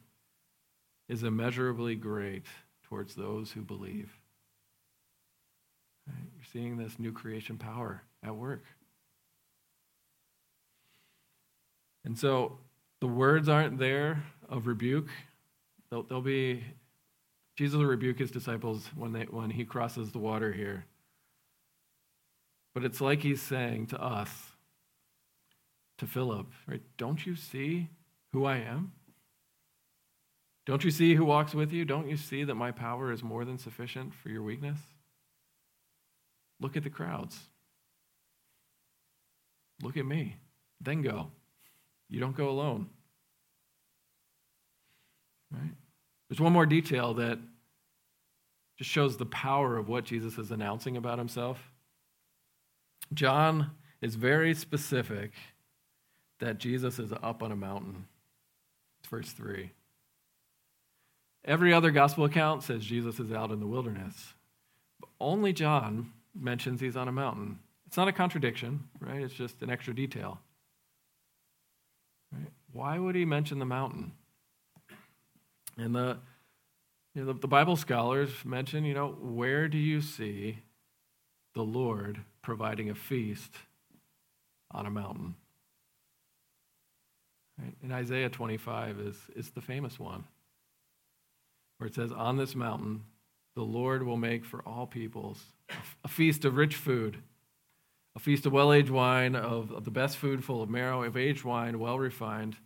[1.09, 2.45] is immeasurably great
[2.83, 4.13] towards those who believe.
[6.55, 8.63] Seeing this new creation power at work.
[12.05, 12.59] And so
[13.01, 15.09] the words aren't there of rebuke.
[15.91, 16.63] They'll, they'll be,
[17.57, 20.87] Jesus will rebuke his disciples when, they, when he crosses the water here.
[22.73, 24.31] But it's like he's saying to us,
[25.99, 26.83] to Philip, right?
[26.99, 27.89] Don't you see
[28.33, 28.93] who I am?
[30.67, 31.85] Don't you see who walks with you?
[31.85, 34.79] Don't you see that my power is more than sufficient for your weakness?
[36.61, 37.39] Look at the crowds.
[39.83, 40.37] Look at me.
[40.81, 41.31] Then go.
[42.09, 42.89] You don't go alone.
[45.51, 45.73] Right?
[46.29, 47.39] There's one more detail that
[48.79, 51.59] just shows the power of what Jesus is announcing about himself.
[53.13, 55.33] John is very specific
[56.41, 58.07] that Jesus is up on a mountain.
[59.01, 59.71] It's verse 3.
[61.45, 64.35] Every other gospel account says Jesus is out in the wilderness.
[64.99, 67.59] But only John mentions he's on a mountain.
[67.87, 69.23] It's not a contradiction, right?
[69.23, 70.41] It's just an extra detail.
[72.33, 72.51] Right?
[72.73, 74.13] Why would he mention the mountain?
[75.77, 76.19] And the,
[77.15, 80.59] you know, the, the Bible scholars mention, you know, where do you see
[81.55, 83.55] the Lord providing a feast
[84.71, 85.37] on a mountain.
[87.59, 87.75] Right?
[87.83, 90.25] And Isaiah 25 is, is the famous one,
[91.79, 93.05] where it says, On this mountain,
[93.55, 95.43] the Lord will make for all peoples
[96.05, 97.19] a feast of rich food,
[98.17, 101.17] a feast of well aged wine, of, of the best food full of marrow, of
[101.17, 102.57] aged wine, well refined.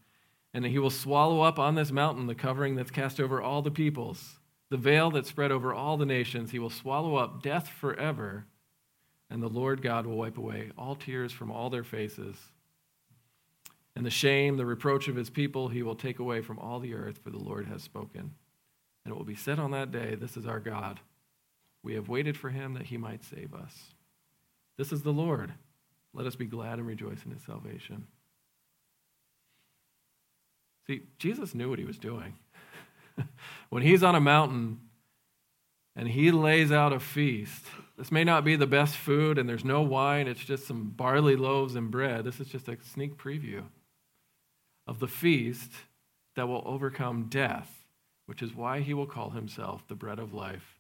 [0.54, 3.70] And he will swallow up on this mountain the covering that's cast over all the
[3.70, 4.38] peoples,
[4.70, 6.50] the veil that's spread over all the nations.
[6.50, 8.46] He will swallow up death forever
[9.30, 12.36] and the Lord God will wipe away all tears from all their faces.
[13.94, 16.94] And the shame, the reproach of his people, he will take away from all the
[16.94, 18.34] earth, for the Lord has spoken.
[19.04, 21.00] And it will be said on that day, This is our God.
[21.82, 23.74] We have waited for him that he might save us.
[24.76, 25.52] This is the Lord.
[26.12, 28.06] Let us be glad and rejoice in his salvation.
[30.86, 32.34] See, Jesus knew what he was doing.
[33.68, 34.80] when he's on a mountain
[35.94, 37.64] and he lays out a feast,
[37.98, 41.36] this may not be the best food, and there's no wine, it's just some barley
[41.36, 42.24] loaves and bread.
[42.24, 43.64] This is just a sneak preview
[44.86, 45.72] of the feast
[46.36, 47.77] that will overcome death,
[48.28, 50.76] which is why he will call himself the bread of life,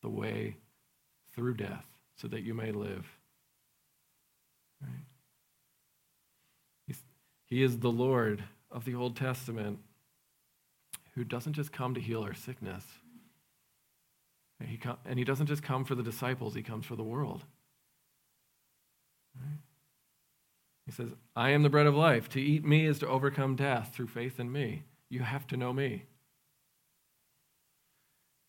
[0.00, 0.56] the way
[1.34, 1.84] through death,
[2.16, 3.04] so that you may live.
[4.80, 5.04] Right?
[7.44, 9.78] He is the Lord of the Old Testament
[11.14, 12.82] who doesn't just come to heal our sickness
[14.58, 17.44] and he, and he doesn't just come for the disciples, he comes for the world.
[19.36, 19.58] Right?
[20.86, 22.28] He says, I am the bread of life.
[22.30, 24.84] To eat me is to overcome death through faith in me.
[25.10, 26.04] You have to know me.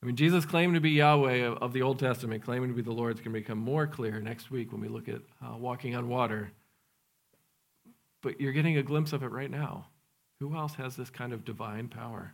[0.07, 3.15] Mean, Jesus claimed to be Yahweh of the Old Testament, claiming to be the Lord,
[3.15, 6.07] is going to become more clear next week when we look at uh, walking on
[6.07, 6.53] water.
[8.21, 9.87] But you're getting a glimpse of it right now.
[10.39, 12.33] Who else has this kind of divine power?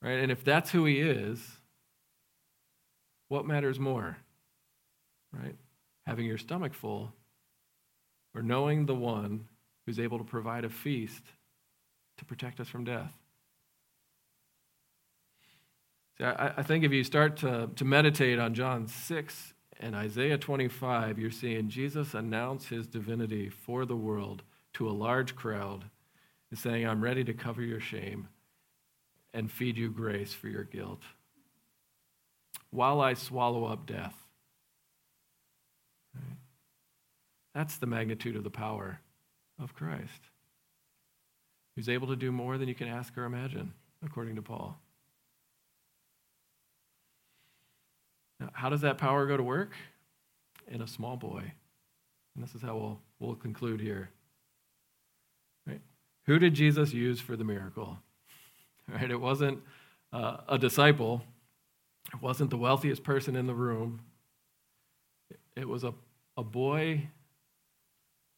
[0.00, 0.20] Right?
[0.20, 1.38] And if that's who he is,
[3.28, 4.16] what matters more?
[5.34, 5.56] Right?
[6.06, 7.12] Having your stomach full
[8.34, 9.48] or knowing the one
[9.84, 11.24] who's able to provide a feast
[12.16, 13.12] to protect us from death?
[16.18, 20.38] See, I, I think if you start to, to meditate on John 6 and Isaiah
[20.38, 24.42] 25, you're seeing Jesus announce his divinity for the world
[24.74, 25.86] to a large crowd
[26.50, 28.28] and saying, I'm ready to cover your shame
[29.32, 31.02] and feed you grace for your guilt
[32.70, 34.14] while I swallow up death.
[37.54, 39.00] That's the magnitude of the power
[39.62, 40.30] of Christ,
[41.74, 43.72] who's able to do more than you can ask or imagine,
[44.04, 44.76] according to Paul.
[48.40, 49.72] Now, how does that power go to work?
[50.68, 51.52] In a small boy.
[52.34, 54.10] And this is how we'll, we'll conclude here.
[55.66, 55.80] Right?
[56.26, 57.98] Who did Jesus use for the miracle?
[58.86, 59.10] Right?
[59.10, 59.62] It wasn't
[60.12, 61.24] uh, a disciple.
[62.12, 64.00] It wasn't the wealthiest person in the room.
[65.56, 65.94] It was a,
[66.36, 67.08] a boy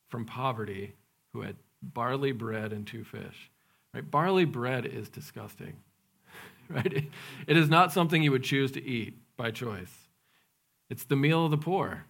[0.09, 0.95] from poverty
[1.33, 3.51] who had barley bread and two fish.
[3.93, 4.09] Right?
[4.09, 5.75] Barley bread is disgusting.
[6.69, 6.93] Right?
[6.93, 7.05] It,
[7.47, 9.93] it is not something you would choose to eat by choice.
[10.89, 12.05] It's the meal of the poor.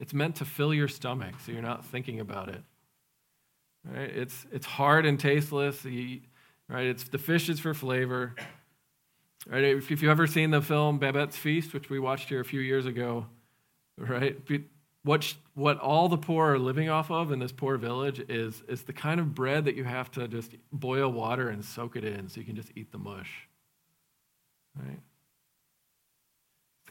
[0.00, 2.62] It's meant to fill your stomach so you're not thinking about it.
[3.84, 4.10] Right?
[4.10, 5.84] It's, it's hard and tasteless.
[5.84, 6.20] You,
[6.68, 6.86] right?
[6.86, 8.34] It's, the fish is for flavor.
[9.46, 9.64] Right?
[9.64, 12.60] If, if you've ever seen the film Babette's Feast, which we watched here a few
[12.60, 13.26] years ago,
[13.96, 14.36] right?
[15.04, 18.82] What, what all the poor are living off of in this poor village is, is
[18.82, 22.28] the kind of bread that you have to just boil water and soak it in
[22.28, 23.48] so you can just eat the mush.
[24.76, 25.00] Right?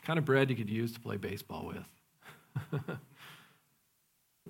[0.01, 1.71] The kind of bread you could use to play baseball
[2.73, 2.81] with.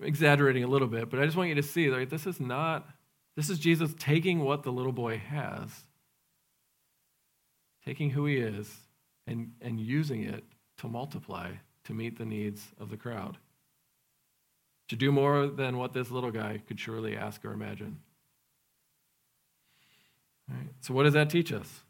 [0.01, 2.87] Exaggerating a little bit, but I just want you to see, right, this is not,
[3.35, 5.69] this is Jesus taking what the little boy has,
[7.85, 8.73] taking who he is,
[9.27, 10.43] and, and using it
[10.77, 11.51] to multiply
[11.83, 13.37] to meet the needs of the crowd.
[14.87, 17.99] To do more than what this little guy could surely ask or imagine.
[20.81, 21.81] So, what does that teach us?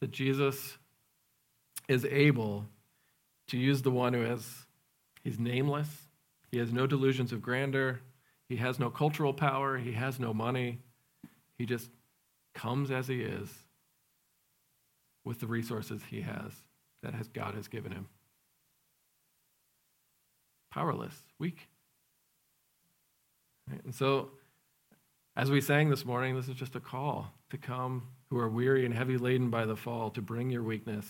[0.00, 0.78] That Jesus
[1.88, 2.66] is able
[3.48, 4.66] to use the one who has,
[5.22, 5.88] he's nameless,
[6.50, 8.00] he has no delusions of grandeur,
[8.48, 10.78] he has no cultural power, he has no money.
[11.58, 11.90] He just
[12.54, 13.48] comes as he is
[15.24, 16.52] with the resources he has
[17.02, 18.06] that has God has given him.
[20.70, 21.68] Powerless, weak.
[23.70, 23.82] Right?
[23.84, 24.30] And so,
[25.36, 28.84] as we sang this morning, this is just a call to come who are weary
[28.84, 31.06] and heavy laden by the fall, to bring your weakness,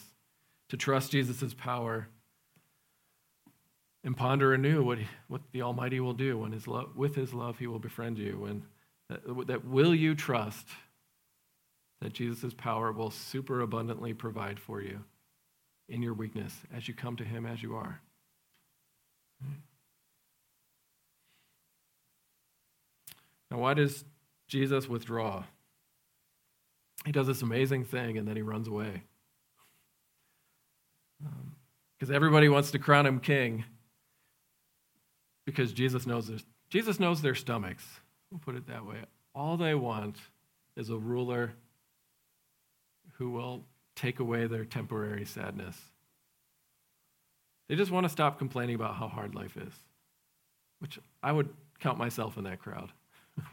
[0.68, 2.08] to trust Jesus' power,
[4.04, 7.58] and ponder anew what, what the Almighty will do when his love, with his love
[7.58, 8.44] he will befriend you.
[8.44, 8.62] And
[9.08, 10.68] that, that will you trust
[12.02, 15.00] that Jesus' power will super abundantly provide for you
[15.88, 18.00] in your weakness as you come to him as you are.
[23.50, 24.04] Now, why does
[24.48, 25.44] Jesus withdraw?
[27.06, 29.02] He does this amazing thing and then he runs away.
[31.98, 33.64] Because um, everybody wants to crown him king
[35.44, 36.38] because Jesus knows their,
[36.70, 37.84] Jesus knows their stomachs.
[38.30, 38.96] We'll put it that way.
[39.34, 40.16] All they want
[40.76, 41.52] is a ruler
[43.18, 45.76] who will take away their temporary sadness.
[47.68, 49.72] They just want to stop complaining about how hard life is,
[50.80, 51.48] which I would
[51.80, 52.90] count myself in that crowd.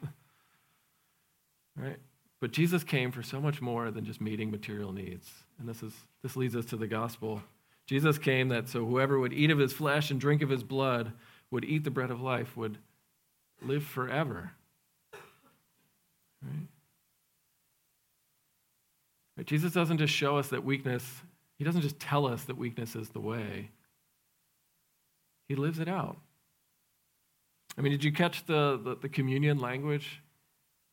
[1.78, 1.98] right?
[2.40, 5.30] But Jesus came for so much more than just meeting material needs.
[5.60, 7.42] And this is this leads us to the gospel.
[7.86, 11.14] Jesus came that so whoever would eat of his flesh and drink of his blood
[11.52, 12.78] would eat the bread of life would
[13.62, 14.52] live forever.
[16.42, 16.68] Right?
[19.38, 19.46] right?
[19.46, 21.04] Jesus doesn't just show us that weakness,
[21.58, 23.70] he doesn't just tell us that weakness is the way.
[25.48, 26.18] He lives it out.
[27.78, 30.22] I mean, did you catch the, the, the communion language?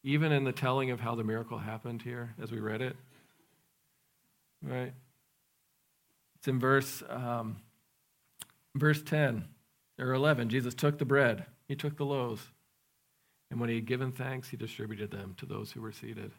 [0.05, 2.97] Even in the telling of how the miracle happened here as we read it?
[4.63, 4.93] Right?
[6.37, 7.57] It's in verse, um,
[8.75, 9.45] verse 10.
[9.99, 12.43] Or 11, Jesus took the bread, he took the loaves,
[13.51, 16.33] and when he had given thanks, he distributed them to those who were seated.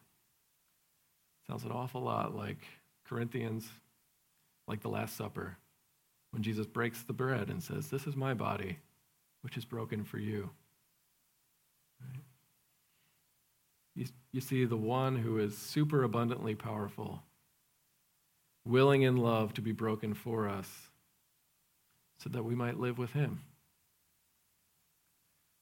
[1.46, 2.64] Sounds an awful lot like
[3.04, 3.68] Corinthians,
[4.68, 5.56] like the Last Supper,
[6.30, 8.78] when Jesus breaks the bread and says, This is my body,
[9.42, 10.50] which is broken for you.
[12.00, 12.22] Right?
[13.96, 17.24] You, you see the one who is super abundantly powerful,
[18.64, 20.68] willing in love to be broken for us
[22.18, 23.40] so that we might live with him.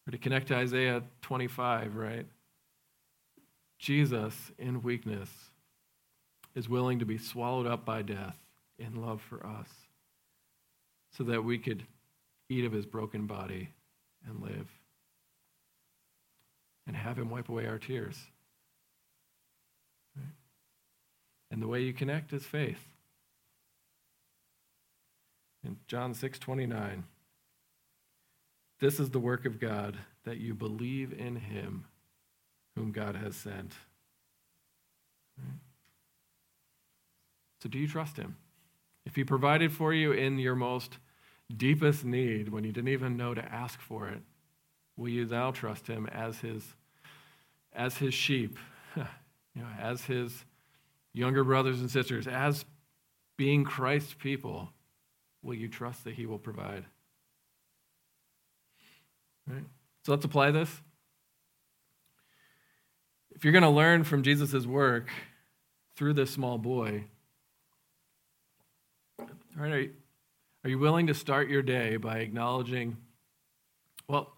[0.08, 2.26] Or to connect to Isaiah 25, right?
[3.78, 5.28] Jesus, in weakness,
[6.54, 8.38] is willing to be swallowed up by death
[8.78, 9.68] in love for us
[11.12, 11.82] so that we could
[12.48, 13.68] eat of his broken body
[14.26, 14.68] and live
[16.86, 18.16] and have him wipe away our tears.
[20.16, 20.32] Right?
[21.50, 22.80] And the way you connect is faith.
[25.62, 27.04] In John 6 29,
[28.80, 31.84] this is the work of God, that you believe in him
[32.76, 33.72] whom God has sent.
[35.36, 35.58] Right?
[37.62, 38.36] So, do you trust him?
[39.04, 40.98] If he provided for you in your most
[41.54, 44.20] deepest need when you didn't even know to ask for it,
[44.96, 46.62] will you now trust him as his,
[47.72, 48.58] as his sheep,
[48.96, 49.04] you
[49.62, 50.44] know, as his
[51.12, 52.64] younger brothers and sisters, as
[53.36, 54.68] being Christ's people?
[55.42, 56.84] Will you trust that he will provide?
[59.48, 59.64] Right?
[60.04, 60.70] So let's apply this.
[63.34, 65.10] If you're going to learn from Jesus' work
[65.96, 67.04] through this small boy,
[69.56, 69.92] right, are, you,
[70.64, 72.96] are you willing to start your day by acknowledging,
[74.08, 74.32] well,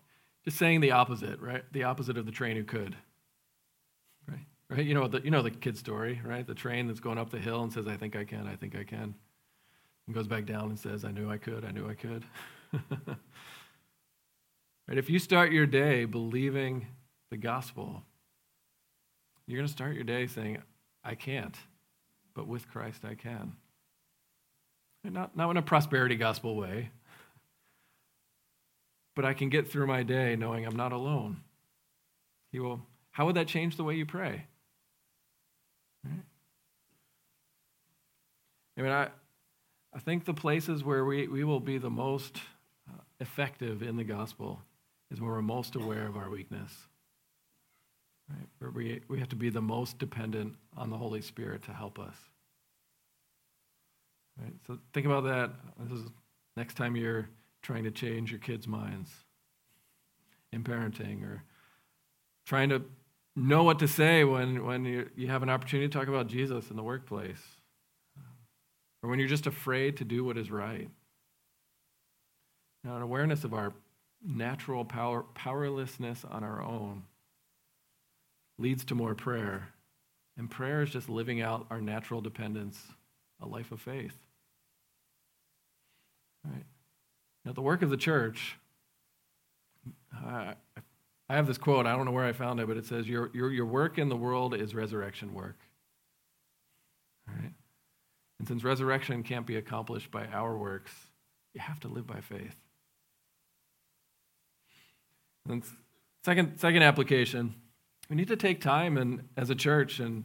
[0.45, 1.63] just saying the opposite, right?
[1.73, 2.97] The opposite of the train who could.
[4.29, 4.47] Right?
[4.69, 4.85] Right?
[4.85, 6.47] You know the you know the kid story, right?
[6.47, 8.77] The train that's going up the hill and says, I think I can, I think
[8.77, 9.15] I can.
[10.07, 12.25] And goes back down and says, I knew I could, I knew I could.
[14.91, 14.99] right?
[14.99, 16.89] If you start your day believing
[17.31, 18.03] the gospel,
[19.47, 20.59] you're going to start your day saying,
[21.05, 21.57] I can't,
[22.35, 23.53] but with Christ I can.
[25.05, 26.91] Not, not in a prosperity gospel way,
[29.17, 31.39] but I can get through my day knowing I'm not alone.
[32.53, 32.81] He will,
[33.13, 34.45] how would that change the way you pray?
[36.05, 36.23] Right?
[38.77, 39.09] I mean, I,
[39.95, 42.39] I think the places where we, we will be the most
[42.89, 44.61] uh, effective in the gospel
[45.11, 46.73] is when we're most aware of our weakness.
[48.29, 48.49] Right?
[48.59, 51.99] Where we, we have to be the most dependent on the Holy Spirit to help
[51.99, 52.15] us.
[54.41, 54.53] Right?
[54.67, 55.51] So think about that.
[55.81, 56.07] This is
[56.57, 57.29] next time you're
[57.63, 59.11] trying to change your kids' minds
[60.53, 61.43] in parenting or
[62.47, 62.83] trying to
[63.37, 66.71] know what to say when, when you, you have an opportunity to talk about Jesus
[66.71, 67.43] in the workplace
[69.03, 70.89] or when you're just afraid to do what is right.
[72.85, 73.73] Now, an awareness of our
[74.27, 77.05] natural power, powerlessness on our own
[78.59, 79.69] leads to more prayer.
[80.37, 82.81] And prayer is just living out our natural dependence,
[83.41, 84.17] a life of faith.
[86.45, 86.65] Right.
[87.45, 88.57] Now, the work of the church,
[90.15, 90.55] I,
[91.29, 93.31] I have this quote, I don't know where I found it, but it says, Your,
[93.35, 95.59] your, your work in the world is resurrection work.
[97.27, 97.53] Right?
[98.39, 100.93] And since resurrection can't be accomplished by our works,
[101.55, 102.57] you have to live by faith.
[105.49, 105.65] And
[106.25, 107.55] second, second application,
[108.09, 110.25] we need to take time and as a church and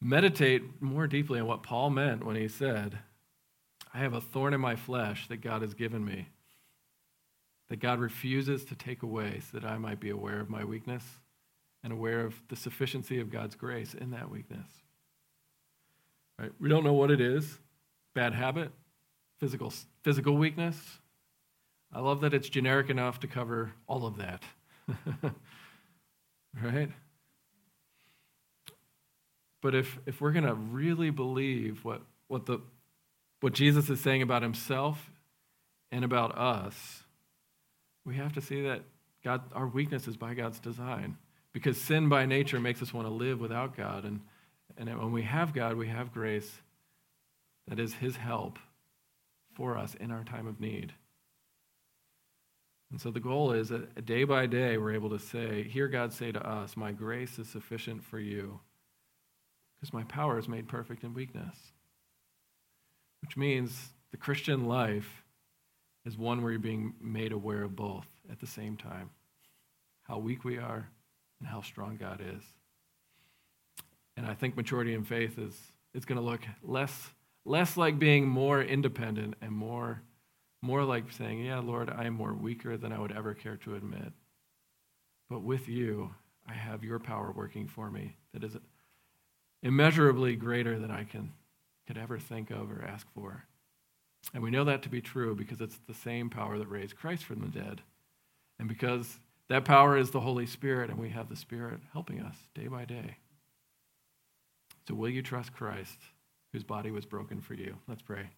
[0.00, 2.98] meditate more deeply on what Paul meant when he said,
[3.92, 6.28] I have a thorn in my flesh that God has given me,
[7.68, 11.02] that God refuses to take away so that I might be aware of my weakness
[11.82, 14.66] and aware of the sufficiency of God's grace in that weakness.
[16.38, 16.52] Right?
[16.60, 17.58] We don't know what it is
[18.14, 18.72] bad habit,
[19.38, 20.98] physical, physical weakness.
[21.92, 24.42] I love that it's generic enough to cover all of that.
[26.62, 26.90] right?
[29.62, 32.60] But if, if we're going to really believe what, what, the,
[33.40, 35.10] what Jesus is saying about himself
[35.90, 37.02] and about us,
[38.04, 38.82] we have to see that
[39.24, 41.16] God, our weakness is by God's design.
[41.52, 44.04] Because sin by nature makes us want to live without God.
[44.04, 44.20] And
[44.76, 46.60] and when we have God, we have grace
[47.68, 48.58] that is His help
[49.54, 50.92] for us in our time of need.
[52.90, 56.12] And so the goal is that day by day, we're able to say, hear God
[56.12, 58.60] say to us, My grace is sufficient for you
[59.76, 61.56] because my power is made perfect in weakness.
[63.22, 65.24] Which means the Christian life
[66.04, 69.10] is one where you're being made aware of both at the same time
[70.04, 70.88] how weak we are
[71.40, 72.42] and how strong God is.
[74.16, 75.54] And I think maturity in faith is,
[75.94, 77.10] is going to look less,
[77.44, 80.02] less like being more independent and more,
[80.66, 83.76] more like saying, Yeah, Lord, I am more weaker than I would ever care to
[83.76, 84.12] admit.
[85.30, 86.14] But with you,
[86.48, 88.56] I have your power working for me that is
[89.62, 91.32] immeasurably greater than I can,
[91.86, 93.44] could ever think of or ask for.
[94.34, 97.24] And we know that to be true because it's the same power that raised Christ
[97.24, 97.82] from the dead
[98.58, 102.36] And because that power is the Holy Spirit, and we have the Spirit helping us
[102.54, 103.18] day by day.
[104.88, 105.98] So, will you trust Christ,
[106.52, 107.76] whose body was broken for you?
[107.88, 108.30] Let's pray.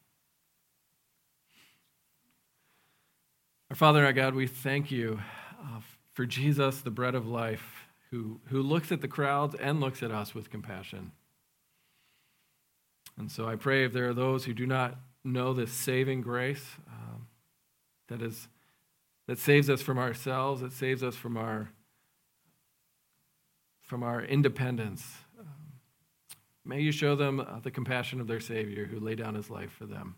[3.70, 5.20] Our Father our God, we thank you
[5.60, 5.80] uh,
[6.14, 10.10] for Jesus, the bread of life, who, who looks at the crowds and looks at
[10.10, 11.12] us with compassion.
[13.18, 16.64] And so I pray if there are those who do not know this saving grace
[16.90, 17.26] um,
[18.06, 18.48] that is
[19.26, 21.68] that saves us from ourselves, that saves us from our
[23.82, 25.12] from our independence.
[25.38, 25.46] Um,
[26.64, 29.72] may you show them uh, the compassion of their Savior who laid down his life
[29.72, 30.14] for them.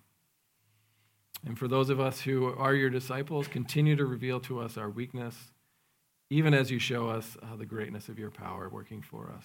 [1.46, 4.90] And for those of us who are your disciples, continue to reveal to us our
[4.90, 5.34] weakness,
[6.28, 9.44] even as you show us uh, the greatness of your power working for us.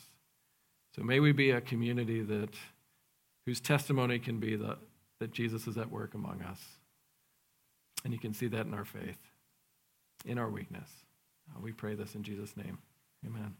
[0.95, 2.53] So may we be a community that
[3.45, 4.77] whose testimony can be the,
[5.19, 6.59] that Jesus is at work among us.
[8.03, 9.19] And you can see that in our faith,
[10.25, 10.89] in our weakness.
[11.49, 12.77] Uh, we pray this in Jesus' name.
[13.25, 13.55] Amen.